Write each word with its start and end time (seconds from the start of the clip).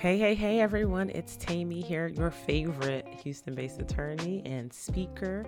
Hey, 0.00 0.16
hey, 0.16 0.34
hey, 0.34 0.60
everyone. 0.62 1.10
It's 1.10 1.36
Temi 1.36 1.82
here, 1.82 2.06
your 2.06 2.30
favorite 2.30 3.06
Houston 3.22 3.54
based 3.54 3.82
attorney 3.82 4.40
and 4.46 4.72
speaker. 4.72 5.44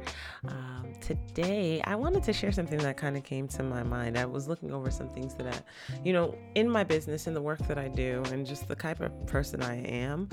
Um, 0.47 0.93
today, 1.01 1.81
I 1.87 1.95
wanted 1.95 2.23
to 2.25 2.35
share 2.35 2.53
something 2.53 2.77
that 2.81 2.99
kind 2.99 3.17
of 3.17 3.25
came 3.25 3.49
to 3.49 3.63
my 3.63 3.83
mind. 3.83 4.19
I 4.19 4.27
was 4.27 4.49
looking 4.49 4.71
over 4.71 4.91
some 4.91 5.09
things 5.09 5.35
that, 5.37 5.47
I, 5.47 5.95
you 6.05 6.13
know, 6.13 6.37
in 6.55 6.69
my 6.69 6.85
business, 6.85 7.27
in 7.27 7.33
the 7.33 7.41
work 7.41 7.67
that 7.67 7.79
I 7.79 7.89
do, 7.89 8.23
and 8.31 8.45
just 8.45 8.69
the 8.69 8.75
type 8.75 9.01
of 9.01 9.27
person 9.27 9.63
I 9.63 9.77
am, 9.87 10.29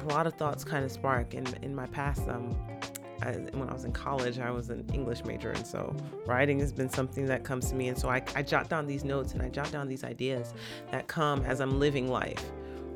a 0.00 0.04
lot 0.12 0.26
of 0.26 0.34
thoughts 0.34 0.62
kind 0.62 0.84
of 0.84 0.92
spark. 0.92 1.32
In, 1.32 1.46
in 1.62 1.74
my 1.74 1.86
past, 1.86 2.28
um, 2.28 2.54
I, 3.22 3.30
when 3.30 3.70
I 3.70 3.72
was 3.72 3.86
in 3.86 3.92
college, 3.92 4.38
I 4.38 4.50
was 4.50 4.68
an 4.68 4.84
English 4.92 5.24
major, 5.24 5.52
and 5.52 5.66
so 5.66 5.96
writing 6.26 6.58
has 6.60 6.70
been 6.70 6.90
something 6.90 7.24
that 7.28 7.44
comes 7.44 7.70
to 7.70 7.74
me. 7.74 7.88
And 7.88 7.96
so 7.96 8.10
I, 8.10 8.22
I 8.36 8.42
jot 8.42 8.68
down 8.68 8.86
these 8.86 9.04
notes 9.04 9.32
and 9.32 9.40
I 9.40 9.48
jot 9.48 9.72
down 9.72 9.88
these 9.88 10.04
ideas 10.04 10.52
that 10.90 11.06
come 11.06 11.40
as 11.46 11.60
I'm 11.60 11.80
living 11.80 12.08
life 12.08 12.44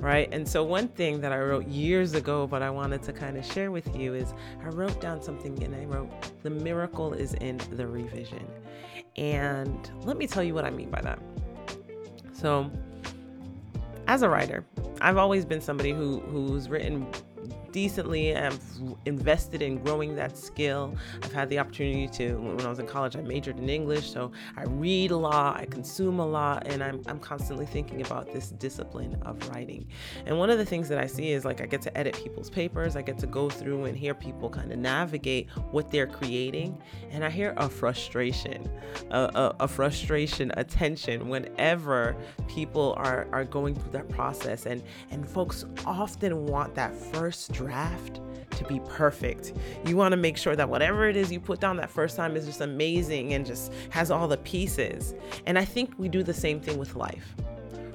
right? 0.00 0.28
And 0.32 0.48
so, 0.48 0.62
one 0.64 0.88
thing 0.88 1.20
that 1.20 1.32
I 1.32 1.38
wrote 1.38 1.66
years 1.66 2.14
ago, 2.14 2.46
but 2.46 2.62
I 2.62 2.70
wanted 2.70 3.02
to 3.04 3.12
kind 3.12 3.36
of 3.36 3.44
share 3.44 3.70
with 3.70 3.94
you 3.96 4.14
is 4.14 4.32
I 4.62 4.68
wrote 4.68 5.00
down 5.00 5.22
something 5.22 5.62
and 5.62 5.74
I 5.74 5.84
wrote, 5.84 6.10
The 6.42 6.50
miracle 6.50 7.12
is 7.12 7.34
in 7.34 7.58
the 7.72 7.86
revision. 7.86 8.46
And 9.16 9.90
let 10.02 10.16
me 10.16 10.26
tell 10.26 10.42
you 10.42 10.54
what 10.54 10.64
I 10.64 10.70
mean 10.70 10.90
by 10.90 11.00
that. 11.00 11.18
So, 12.32 12.70
as 14.06 14.22
a 14.22 14.28
writer, 14.28 14.64
I've 15.00 15.16
always 15.16 15.44
been 15.44 15.60
somebody 15.60 15.92
who 15.92 16.20
who's 16.20 16.68
written 16.68 17.06
decently. 17.72 18.36
I've 18.36 18.60
invested 19.04 19.62
in 19.62 19.78
growing 19.78 20.14
that 20.16 20.36
skill. 20.36 20.95
I've 21.22 21.32
had 21.32 21.48
the 21.48 21.58
opportunity 21.58 22.08
to, 22.08 22.36
when 22.36 22.64
I 22.64 22.68
was 22.68 22.78
in 22.78 22.86
college, 22.86 23.16
I 23.16 23.22
majored 23.22 23.58
in 23.58 23.68
English. 23.68 24.10
So 24.12 24.32
I 24.56 24.64
read 24.64 25.11
a 25.11 25.16
lot, 25.16 25.56
I 25.56 25.66
consume 25.66 26.19
a 26.19 26.27
lot, 26.27 26.66
and 26.66 26.83
I'm, 26.83 27.02
I'm 27.06 27.19
constantly 27.19 27.66
thinking 27.66 28.02
about 28.02 28.33
this 28.33 28.50
discipline 28.50 29.20
of 29.22 29.48
writing. 29.48 29.86
And 30.27 30.39
one 30.39 30.50
of 30.50 30.58
the 30.58 30.64
things 30.64 30.89
that 30.89 30.98
I 30.98 31.06
see 31.06 31.33
is 31.33 31.44
like 31.44 31.61
I 31.61 31.66
get 31.66 31.83
to 31.83 31.98
edit 31.98 32.14
people's 32.14 32.50
papers, 32.50 32.96
I 32.96 33.02
get 33.02 33.19
to 33.19 33.27
go 33.27 33.48
through 33.48 33.84
and 33.84 33.96
hear 33.96 34.14
people 34.14 34.48
kind 34.50 34.72
of 34.72 34.78
navigate 34.78 35.48
what 35.70 35.91
they're 35.91 36.06
creating. 36.06 36.80
And 37.11 37.24
I 37.24 37.30
hear 37.30 37.55
a 37.56 37.69
frustration, 37.69 38.69
a, 39.11 39.20
a, 39.34 39.56
a 39.61 39.69
frustration, 39.69 40.52
a 40.56 40.64
tension 40.64 41.28
whenever 41.28 42.16
people 42.46 42.94
are, 42.96 43.27
are 43.33 43.44
going 43.44 43.74
through 43.74 43.92
that 43.92 44.08
process. 44.08 44.66
And, 44.66 44.83
and 45.11 45.28
folks 45.28 45.64
often 45.86 46.46
want 46.46 46.74
that 46.74 46.94
first 46.94 47.52
draft 47.59 48.20
to 48.53 48.64
be 48.64 48.81
perfect. 48.89 49.53
You 49.84 49.97
want 49.97 50.12
to 50.12 50.17
make 50.17 50.37
sure 50.37 50.55
that 50.55 50.69
whatever 50.69 51.09
it 51.09 51.17
is 51.17 51.33
you 51.33 51.41
put 51.41 51.61
down 51.61 51.77
that 51.78 51.91
first 51.91 52.17
time 52.17 52.37
is 52.37 52.47
just 52.47 52.61
amazing 52.61 53.34
and 53.34 53.45
just 53.45 53.73
has 53.91 54.11
all 54.11 54.28
the 54.28 54.37
pieces. 54.39 55.14
And 55.47 55.59
I 55.59 55.64
think 55.64 55.92
we 55.98 56.09
do 56.09 56.23
the 56.23 56.34
same 56.34 56.61
thing 56.61 56.79
with 56.79 56.95
life, 56.95 57.34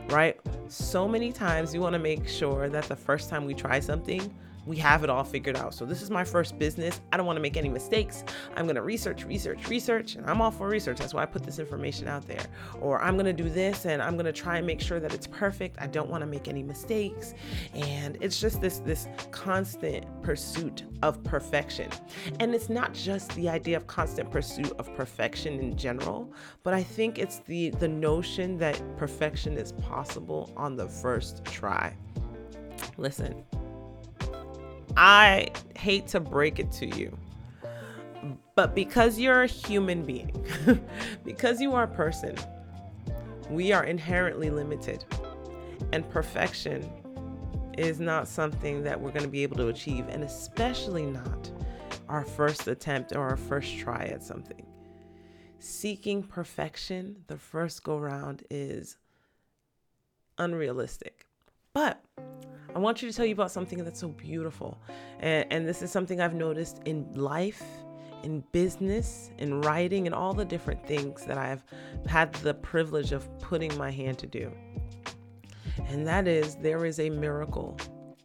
right? 0.09 0.39
So 0.67 1.07
many 1.07 1.31
times 1.31 1.73
you 1.73 1.79
want 1.79 1.93
to 1.93 1.99
make 1.99 2.27
sure 2.27 2.69
that 2.69 2.85
the 2.85 2.95
first 2.95 3.29
time 3.29 3.45
we 3.45 3.53
try 3.53 3.79
something, 3.79 4.33
we 4.65 4.77
have 4.77 5.03
it 5.03 5.09
all 5.09 5.23
figured 5.23 5.57
out. 5.57 5.73
So 5.73 5.85
this 5.85 6.01
is 6.01 6.09
my 6.09 6.23
first 6.23 6.57
business. 6.57 7.01
I 7.11 7.17
don't 7.17 7.25
want 7.25 7.37
to 7.37 7.41
make 7.41 7.57
any 7.57 7.69
mistakes. 7.69 8.23
I'm 8.55 8.65
going 8.65 8.75
to 8.75 8.81
research, 8.81 9.25
research, 9.25 9.67
research, 9.67 10.15
and 10.15 10.29
I'm 10.29 10.41
all 10.41 10.51
for 10.51 10.67
research. 10.67 10.97
That's 10.97 11.13
why 11.13 11.23
I 11.23 11.25
put 11.25 11.43
this 11.43 11.59
information 11.59 12.07
out 12.07 12.25
there. 12.27 12.45
Or 12.79 13.01
I'm 13.01 13.15
going 13.15 13.25
to 13.25 13.43
do 13.43 13.49
this 13.49 13.85
and 13.85 14.01
I'm 14.01 14.13
going 14.13 14.25
to 14.25 14.31
try 14.31 14.57
and 14.57 14.67
make 14.67 14.79
sure 14.79 14.99
that 14.99 15.13
it's 15.13 15.27
perfect. 15.27 15.77
I 15.79 15.87
don't 15.87 16.09
want 16.09 16.21
to 16.21 16.27
make 16.27 16.47
any 16.47 16.63
mistakes. 16.63 17.33
And 17.73 18.17
it's 18.21 18.39
just 18.39 18.61
this 18.61 18.79
this 18.79 19.07
constant 19.31 20.05
pursuit 20.21 20.83
of 21.01 21.23
perfection. 21.23 21.89
And 22.39 22.55
it's 22.55 22.69
not 22.69 22.93
just 22.93 23.33
the 23.35 23.49
idea 23.49 23.77
of 23.77 23.87
constant 23.87 24.31
pursuit 24.31 24.71
of 24.79 24.93
perfection 24.95 25.59
in 25.59 25.75
general, 25.77 26.31
but 26.63 26.73
I 26.73 26.83
think 26.83 27.19
it's 27.19 27.39
the 27.39 27.69
the 27.71 27.87
notion 27.87 28.57
that 28.57 28.81
perfection 28.97 29.57
is 29.57 29.73
possible 29.73 30.51
on 30.55 30.75
the 30.75 30.87
first 30.87 31.43
try. 31.43 31.95
Listen, 32.97 33.43
I 34.95 35.49
hate 35.75 36.07
to 36.07 36.19
break 36.19 36.59
it 36.59 36.71
to 36.73 36.87
you, 36.87 37.17
but 38.55 38.75
because 38.75 39.19
you're 39.19 39.43
a 39.43 39.47
human 39.47 40.03
being, 40.03 40.45
because 41.23 41.59
you 41.59 41.73
are 41.73 41.83
a 41.83 41.87
person, 41.87 42.35
we 43.49 43.71
are 43.71 43.83
inherently 43.83 44.49
limited. 44.49 45.05
And 45.91 46.07
perfection 46.09 46.89
is 47.77 47.99
not 47.99 48.27
something 48.27 48.83
that 48.83 48.99
we're 48.99 49.11
going 49.11 49.23
to 49.23 49.27
be 49.27 49.43
able 49.43 49.57
to 49.57 49.67
achieve, 49.67 50.07
and 50.09 50.23
especially 50.23 51.05
not 51.05 51.51
our 52.07 52.23
first 52.23 52.67
attempt 52.67 53.15
or 53.15 53.21
our 53.21 53.37
first 53.37 53.77
try 53.77 54.05
at 54.05 54.23
something. 54.23 54.65
Seeking 55.59 56.23
perfection 56.23 57.23
the 57.27 57.37
first 57.37 57.83
go 57.83 57.97
round 57.97 58.43
is 58.49 58.97
unrealistic. 60.37 61.25
But 61.73 62.03
I 62.75 62.79
want 62.79 63.01
you 63.01 63.09
to 63.09 63.15
tell 63.15 63.25
you 63.25 63.33
about 63.33 63.51
something 63.51 63.83
that's 63.83 63.99
so 63.99 64.09
beautiful. 64.09 64.77
And, 65.19 65.45
and 65.51 65.67
this 65.67 65.81
is 65.81 65.91
something 65.91 66.19
I've 66.21 66.33
noticed 66.33 66.81
in 66.85 67.11
life, 67.13 67.63
in 68.23 68.43
business, 68.51 69.31
in 69.37 69.61
writing, 69.61 70.07
and 70.07 70.15
all 70.15 70.33
the 70.33 70.45
different 70.45 70.85
things 70.87 71.25
that 71.25 71.37
I've 71.37 71.63
had 72.07 72.33
the 72.35 72.53
privilege 72.53 73.11
of 73.11 73.27
putting 73.39 73.75
my 73.77 73.91
hand 73.91 74.17
to 74.19 74.27
do. 74.27 74.51
And 75.87 76.07
that 76.07 76.27
is 76.27 76.55
there 76.55 76.85
is 76.85 76.99
a 76.99 77.09
miracle 77.09 77.77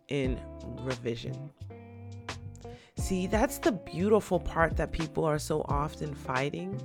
in 0.09 0.41
revision. 0.81 1.51
See, 2.97 3.27
that's 3.27 3.59
the 3.59 3.73
beautiful 3.73 4.41
part 4.41 4.77
that 4.77 4.93
people 4.93 5.25
are 5.25 5.39
so 5.39 5.65
often 5.69 6.15
fighting 6.15 6.81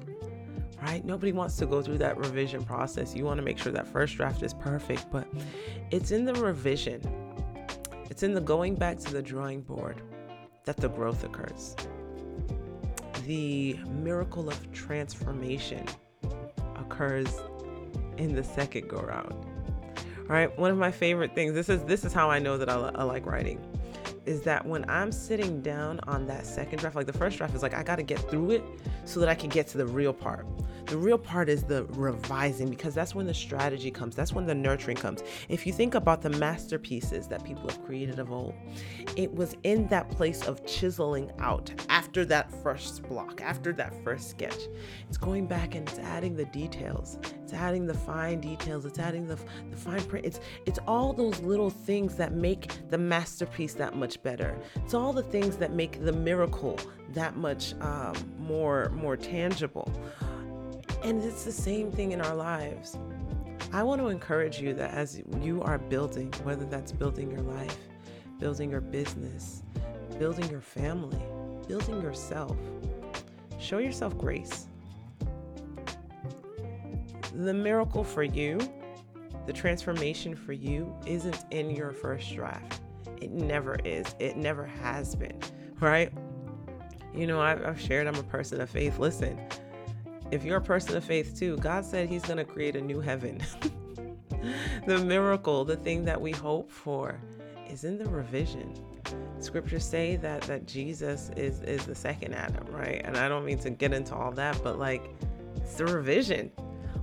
right? 0.84 1.06
Nobody 1.06 1.32
wants 1.32 1.56
to 1.58 1.66
go 1.66 1.82
through 1.82 2.00
that 2.00 2.18
revision 2.18 2.64
process. 2.64 3.16
You 3.16 3.24
want 3.24 3.38
to 3.38 3.44
make 3.44 3.58
sure 3.58 3.72
that 3.72 3.88
first 3.88 4.18
draft 4.18 4.44
is 4.44 4.54
perfect, 4.54 5.10
but 5.12 5.28
it's 5.92 6.12
in 6.12 6.26
the 6.26 6.34
revision 6.36 7.02
it's 8.14 8.22
in 8.22 8.36
the 8.36 8.42
going 8.42 8.76
back 8.76 9.00
to 9.00 9.12
the 9.12 9.24
drawing 9.24 9.60
board 9.60 10.00
that 10.66 10.78
the 10.78 10.88
growth 10.88 11.24
occurs. 11.24 11.76
The 13.26 13.74
miracle 13.90 14.50
of 14.50 14.72
transformation 14.72 15.84
occurs 16.76 17.42
in 18.18 18.36
the 18.36 18.44
second 18.44 18.88
go 18.88 19.02
round. 19.02 19.34
All 19.34 20.28
right, 20.28 20.56
one 20.60 20.70
of 20.70 20.78
my 20.78 20.92
favorite 20.92 21.34
things. 21.34 21.56
This 21.56 21.70
is 21.70 21.84
this 21.86 22.06
is 22.06 22.14
how 22.14 22.30
I 22.30 22.38
know 22.38 22.56
that 22.56 22.70
I, 22.70 22.76
I 22.76 23.02
like 23.02 23.26
writing 23.26 23.60
is 24.28 24.42
that 24.44 24.64
when 24.64 24.88
I'm 24.88 25.12
sitting 25.12 25.64
down 25.64 26.00
on 26.04 26.28
that 26.28 26.46
second 26.46 26.78
draft, 26.80 26.96
like 26.96 27.08
the 27.08 27.14
first 27.14 27.40
draft 27.40 27.56
is 27.56 27.64
like, 27.64 27.74
I 27.74 27.82
got 27.82 27.96
to 27.96 28.04
get 28.04 28.20
through 28.30 28.52
it 28.52 28.64
so 29.06 29.20
that 29.22 29.28
I 29.28 29.34
can 29.34 29.50
get 29.50 29.68
to 29.70 29.80
the 29.80 29.88
real 29.88 30.14
part. 30.14 30.46
The 30.86 30.98
real 30.98 31.18
part 31.18 31.50
is 31.50 31.64
the 31.64 31.86
revising 31.86 32.70
because 32.70 32.94
that's 32.94 33.16
when 33.16 33.26
the 33.26 33.34
strategy 33.34 33.90
comes, 33.90 34.16
that's 34.16 34.34
when 34.34 34.46
the 34.46 34.56
nurturing 34.56 34.98
comes. 34.98 35.24
If 35.50 35.66
you 35.66 35.74
think 35.74 35.96
about 35.96 36.22
the 36.22 36.30
masterpieces 36.30 37.28
that 37.28 37.44
people 37.44 37.70
have 37.70 37.84
created 37.84 38.20
of 38.20 38.32
old, 38.32 38.54
it 39.16 39.34
was 39.34 39.56
in 39.64 39.88
that 39.88 40.10
place 40.10 40.44
of 40.46 40.66
chiseling 40.66 41.32
out 41.40 41.72
after 41.90 42.26
that 42.26 42.52
first 42.62 43.04
block, 43.04 43.42
after 43.42 43.72
that 43.74 43.94
first 44.04 44.30
sketch. 44.30 44.68
It's 45.08 45.18
going 45.18 45.48
back 45.48 45.76
and 45.76 45.88
it's 45.88 46.00
adding 46.00 46.36
the 46.36 46.46
details, 46.46 47.18
it's 47.42 47.54
adding 47.54 47.86
the 47.86 47.94
fine 47.94 48.42
details, 48.42 48.86
it's 48.86 49.00
adding 49.00 49.28
the, 49.28 49.38
the 49.72 49.78
fine 49.78 50.04
print. 50.04 50.26
It's, 50.26 50.40
it's 50.66 50.80
all 50.88 51.14
those 51.14 51.40
little 51.42 51.70
things 51.70 52.16
that 52.16 52.34
make 52.34 52.90
the 52.90 52.98
masterpiece 52.98 53.74
that 53.76 53.96
much 53.96 54.22
better. 54.22 54.60
It's 54.76 54.94
all 54.94 55.14
the 55.14 55.24
things 55.24 55.58
that 55.58 55.72
make 55.74 56.04
the 56.04 56.14
miracle 56.14 56.80
that 57.14 57.36
much 57.38 57.74
um, 57.82 58.16
more 58.40 58.90
more 58.90 59.16
tangible. 59.16 59.92
And 61.04 61.22
it's 61.22 61.44
the 61.44 61.52
same 61.52 61.92
thing 61.92 62.14
in 62.14 62.22
our 62.22 62.36
lives. 62.36 62.98
I 63.74 63.84
want 63.84 64.00
to 64.02 64.08
encourage 64.08 64.60
you 64.60 64.74
that 64.76 64.92
as 64.92 65.22
you 65.42 65.62
are 65.64 65.78
building, 65.78 66.32
whether 66.44 66.64
that's 66.66 66.92
building 66.92 67.30
your 67.30 67.42
life, 67.42 67.78
building 68.40 68.70
your 68.70 68.82
business, 68.82 69.64
building 70.18 70.50
your 70.50 70.62
family, 70.62 71.22
building 71.68 72.02
yourself, 72.02 72.56
show 73.60 73.80
yourself 73.80 74.18
grace. 74.18 74.68
The 77.34 77.54
miracle 77.54 78.04
for 78.04 78.24
you, 78.24 78.60
the 79.46 79.54
transformation 79.54 80.36
for 80.36 80.54
you, 80.54 80.96
isn't 81.06 81.44
in 81.52 81.70
your 81.70 81.92
first 81.92 82.34
draft. 82.34 82.80
It 83.20 83.32
never 83.32 83.76
is. 83.84 84.16
It 84.20 84.38
never 84.38 84.66
has 84.66 85.16
been, 85.16 85.40
right? 85.80 86.14
You 87.16 87.28
know, 87.28 87.42
I've, 87.42 87.80
shared 87.80 88.08
I'm 88.08 88.16
a 88.16 88.24
person 88.24 88.62
of 88.62 88.70
faith. 88.70 89.00
Listen, 89.00 89.40
if 90.34 90.44
you're 90.44 90.58
a 90.58 90.62
person 90.62 90.98
of 90.98 91.04
faith 91.04 91.38
too, 91.38 91.58
God 91.58 91.86
said 91.86 92.10
He's 92.10 92.24
going 92.24 92.38
to 92.38 92.44
create 92.44 92.76
a 92.76 92.82
new 92.82 93.00
heaven. 93.00 93.40
the 94.88 94.98
miracle, 94.98 95.64
the 95.64 95.76
thing 95.76 96.04
that 96.06 96.20
we 96.20 96.32
hope 96.32 96.72
for, 96.72 97.20
is 97.70 97.84
in 97.84 98.00
the 98.00 98.06
revision. 98.06 98.74
Scriptures 99.40 99.86
say 99.86 100.16
that 100.16 100.42
that 100.44 100.66
Jesus 100.66 101.30
is 101.38 101.62
is 101.62 101.86
the 101.86 101.94
second 101.94 102.34
Adam, 102.34 102.66
right? 102.72 103.02
And 103.06 103.16
I 103.16 103.30
don't 103.30 103.46
mean 103.46 103.60
to 103.60 103.70
get 103.70 103.94
into 103.94 104.16
all 104.16 104.32
that, 104.32 104.60
but 104.64 104.80
like 104.80 105.04
it's 105.58 105.76
the 105.76 105.86
revision. 105.86 106.52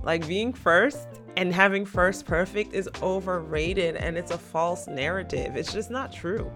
Like 0.03 0.27
being 0.27 0.51
first 0.51 1.07
and 1.37 1.53
having 1.53 1.85
first 1.85 2.25
perfect 2.25 2.73
is 2.73 2.89
overrated 3.01 3.95
and 3.95 4.17
it's 4.17 4.31
a 4.31 4.37
false 4.37 4.87
narrative. 4.87 5.55
It's 5.55 5.71
just 5.71 5.89
not 5.89 6.11
true. 6.11 6.51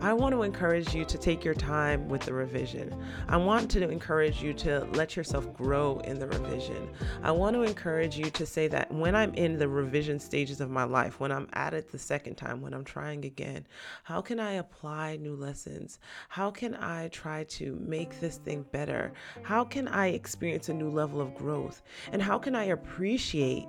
I 0.00 0.12
want 0.12 0.34
to 0.34 0.42
encourage 0.42 0.94
you 0.94 1.04
to 1.04 1.18
take 1.18 1.44
your 1.44 1.54
time 1.54 2.08
with 2.08 2.22
the 2.22 2.32
revision. 2.32 2.94
I 3.28 3.36
want 3.36 3.70
to 3.72 3.88
encourage 3.88 4.42
you 4.42 4.52
to 4.54 4.84
let 4.92 5.16
yourself 5.16 5.52
grow 5.52 5.98
in 6.00 6.18
the 6.18 6.28
revision. 6.28 6.88
I 7.22 7.32
want 7.32 7.54
to 7.54 7.62
encourage 7.62 8.16
you 8.16 8.30
to 8.30 8.46
say 8.46 8.68
that 8.68 8.92
when 8.92 9.14
I'm 9.14 9.34
in 9.34 9.58
the 9.58 9.68
revision 9.68 10.20
stages 10.20 10.60
of 10.60 10.70
my 10.70 10.84
life, 10.84 11.20
when 11.20 11.32
I'm 11.32 11.48
at 11.54 11.74
it 11.74 11.90
the 11.90 11.98
second 11.98 12.36
time, 12.36 12.60
when 12.60 12.74
I'm 12.74 12.84
trying 12.84 13.24
again, 13.24 13.66
how 14.04 14.20
can 14.20 14.38
I 14.38 14.52
apply 14.52 15.16
new 15.16 15.34
lessons? 15.34 15.98
How 16.28 16.50
can 16.50 16.74
I 16.76 17.08
try 17.08 17.44
to 17.44 17.78
make 17.80 18.20
this 18.20 18.36
thing 18.36 18.64
better? 18.72 19.12
How 19.42 19.64
can 19.64 19.88
I 19.88 20.08
experience 20.08 20.68
a 20.68 20.74
new 20.74 20.90
level 20.90 21.20
of 21.20 21.34
growth? 21.34 21.82
And 22.12 22.22
how 22.22 22.38
can 22.38 22.54
I 22.54 22.64
appreciate, 22.64 23.66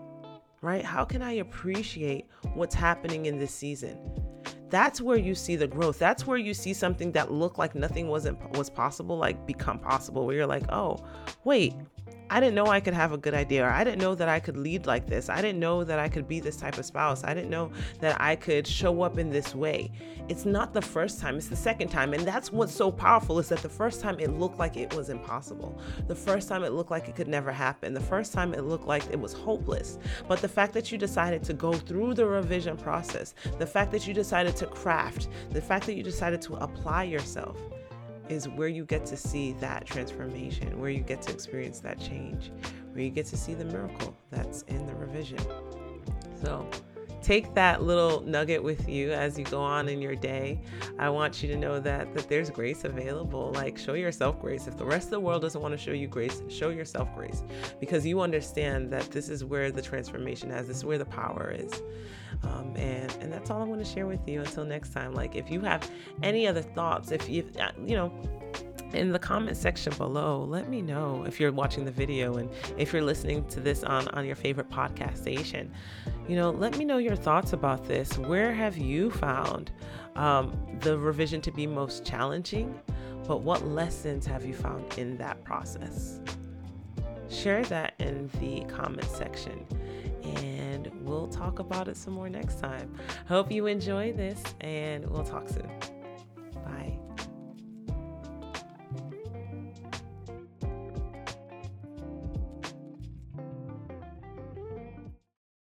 right? 0.62 0.84
How 0.84 1.06
can 1.06 1.22
I 1.22 1.34
appreciate 1.34 2.26
what's 2.54 2.76
happening 2.76 3.26
in 3.26 3.40
this 3.40 3.54
season? 3.54 4.27
That's 4.70 5.02
where 5.02 5.18
you 5.18 5.36
see 5.36 5.56
the 5.56 5.68
growth. 5.68 6.00
That's 6.00 6.28
where 6.28 6.38
you 6.38 6.54
see 6.54 6.74
something 6.74 7.12
that 7.14 7.32
looked 7.32 7.58
like 7.58 7.76
nothing 7.76 8.08
wasn't 8.08 8.38
was 8.58 8.70
possible 8.70 9.18
like 9.18 9.46
become 9.46 9.80
possible 9.80 10.26
where 10.26 10.36
you're 10.36 10.48
like 10.48 10.64
oh 10.70 10.98
wait 11.44 11.74
I 12.30 12.42
didn't 12.42 12.56
know 12.56 12.68
I 12.68 12.82
could 12.82 12.94
have 12.94 13.14
a 13.14 13.18
good 13.18 13.34
idea, 13.34 13.66
or 13.66 13.70
I 13.70 13.86
didn't 13.86 14.02
know 14.02 14.14
that 14.14 14.28
I 14.28 14.40
could 14.40 14.58
lead 14.58 14.86
like 14.86 15.08
this. 15.08 15.30
I 15.30 15.42
didn't 15.42 15.60
know 15.60 15.86
that 15.86 15.98
I 15.98 16.10
could 16.10 16.28
be 16.28 16.42
this 16.42 16.58
type 16.58 16.78
of 16.78 16.86
spouse. 16.86 17.24
I 17.24 17.34
didn't 17.34 17.50
know 17.50 17.72
that 18.02 18.20
I 18.20 18.36
could 18.36 18.68
show 18.68 19.02
up 19.02 19.18
in 19.18 19.30
this 19.30 19.56
way. 19.56 19.92
It's 20.28 20.44
not 20.44 20.74
the 20.74 20.82
first 20.82 21.22
time, 21.22 21.38
it's 21.38 21.48
the 21.48 21.56
second 21.56 21.88
time. 21.88 22.14
And 22.14 22.28
that's 22.28 22.52
what's 22.52 22.74
so 22.74 22.92
powerful 22.92 23.40
is 23.40 23.48
that 23.48 23.60
the 23.60 23.70
first 23.70 24.02
time 24.02 24.20
it 24.20 24.32
looked 24.32 24.60
like 24.60 24.76
it 24.76 24.94
was 24.94 25.10
impossible. 25.10 25.80
The 26.08 26.16
first 26.16 26.50
time 26.50 26.64
it 26.64 26.74
looked 26.74 26.92
like 26.92 27.08
it 27.08 27.16
could 27.16 27.30
never 27.30 27.52
happen. 27.52 27.94
The 27.94 28.02
first 28.02 28.34
time 28.34 28.54
it 28.54 28.64
looked 28.64 28.88
like 28.88 29.06
it 29.10 29.20
was 29.20 29.32
hopeless. 29.32 29.98
But 30.28 30.42
the 30.42 30.50
fact 30.50 30.74
that 30.74 30.92
you 30.92 30.98
decided 30.98 31.44
to 31.46 31.54
go 31.54 31.72
through 31.72 32.16
the 32.16 32.26
revision 32.26 32.76
process, 32.76 33.36
the 33.58 33.66
fact 33.66 33.92
that 33.94 34.06
you 34.06 34.14
decided 34.14 34.58
to 34.58 34.68
craft, 34.68 35.30
the 35.52 35.62
fact 35.62 35.86
that 35.86 35.94
you 35.94 36.04
decided 36.04 36.42
to 36.42 36.56
apply 36.56 37.04
yourself, 37.04 37.58
is 38.30 38.48
where 38.50 38.68
you 38.68 38.86
get 38.86 39.06
to 39.08 39.18
see 39.18 39.54
that 39.54 39.86
transformation, 39.86 40.80
where 40.80 40.90
you 40.90 41.02
get 41.02 41.22
to 41.24 41.32
experience 41.32 41.80
that 41.82 42.00
change, 42.00 42.52
where 42.92 43.04
you 43.04 43.10
get 43.10 43.26
to 43.28 43.38
see 43.38 43.54
the 43.54 43.66
miracle 43.66 44.16
that's 44.30 44.64
in 44.64 44.86
the 44.86 44.96
revision. 44.96 45.40
So, 46.42 46.70
take 47.22 47.54
that 47.56 47.84
little 47.84 48.22
nugget 48.22 48.64
with 48.64 48.88
you 48.88 49.12
as 49.12 49.38
you 49.38 49.46
go 49.46 49.62
on 49.62 49.90
in 49.90 50.02
your 50.02 50.16
day. 50.16 50.62
I 51.00 51.10
want 51.10 51.42
you 51.42 51.50
to 51.50 51.58
know 51.58 51.80
that 51.80 52.14
that 52.14 52.30
there's 52.30 52.50
grace 52.50 52.84
available. 52.84 53.52
Like 53.54 53.78
show 53.78 53.94
yourself 53.94 54.40
grace. 54.40 54.68
If 54.68 54.78
the 54.78 54.86
rest 54.86 55.08
of 55.08 55.12
the 55.12 55.20
world 55.20 55.42
doesn't 55.42 55.62
want 55.62 55.74
to 55.74 55.78
show 55.78 55.92
you 55.92 56.08
grace, 56.08 56.42
show 56.48 56.70
yourself 56.70 57.14
grace 57.16 57.44
because 57.80 58.06
you 58.06 58.22
understand 58.22 58.92
that 58.94 59.12
this 59.12 59.30
is 59.30 59.44
where 59.44 59.72
the 59.72 59.82
transformation 59.82 60.52
is. 60.52 60.68
This 60.68 60.78
is 60.78 60.86
where 60.86 60.98
the 60.98 61.06
power 61.06 61.54
is. 61.58 61.82
Um, 62.44 62.74
and 62.76 63.12
and 63.22 63.32
that's 63.32 63.50
all 63.50 63.62
I 63.62 63.66
want 63.66 63.84
to 63.84 63.92
share 63.92 64.08
with 64.08 64.28
you. 64.28 64.42
Until 64.42 64.66
next 64.66 64.94
time. 64.94 65.14
Like 65.14 65.36
if 65.36 65.50
you 65.50 65.62
have 65.62 65.90
any 66.24 66.48
other 66.48 66.62
thoughts, 66.62 67.12
if 67.12 67.28
you 67.30 67.50
uh, 67.60 67.72
you 67.86 67.96
know 67.96 68.12
in 68.94 69.12
the 69.12 69.20
comment 69.20 69.58
section 69.58 69.94
below 69.98 70.44
let 70.44 70.70
me 70.70 70.82
know 70.82 71.24
if 71.28 71.40
you're 71.40 71.52
watching 71.52 71.84
the 71.84 71.92
video 71.92 72.38
and 72.38 72.50
if 72.78 72.94
you're 72.94 73.02
listening 73.02 73.46
to 73.48 73.60
this 73.60 73.84
on 73.84 74.08
on 74.10 74.26
your 74.26 74.36
favorite 74.36 74.70
podcast 74.70 75.18
station 75.18 75.72
you 76.28 76.36
know 76.36 76.52
let 76.52 76.78
me 76.78 76.86
know 76.86 76.98
your 76.98 77.16
thoughts 77.16 77.54
about 77.54 77.86
this 77.88 78.18
where 78.18 78.54
have 78.54 78.78
you 78.78 79.12
found 79.12 79.72
um, 80.16 80.58
the 80.80 80.98
revision 80.98 81.42
to 81.42 81.52
be 81.52 81.68
most 81.68 82.06
challenging 82.06 82.80
but 83.28 83.42
what 83.42 83.66
lessons 83.68 84.26
have 84.26 84.46
you 84.46 84.54
found 84.54 84.86
in 84.98 85.18
that 85.18 85.44
process 85.44 86.22
share 87.30 87.64
that 87.64 87.94
in 88.00 88.30
the 88.40 88.62
comment 88.74 89.10
section 89.10 89.66
and 90.24 90.57
we'll 91.02 91.28
talk 91.28 91.60
about 91.60 91.88
it 91.88 91.98
some 91.98 92.14
more 92.14 92.30
next 92.30 92.60
time. 92.60 92.94
Hope 93.28 93.52
you 93.52 93.68
enjoy 93.68 94.14
this 94.14 94.42
and 94.62 95.06
we'll 95.10 95.24
talk 95.24 95.48
soon 95.50 95.97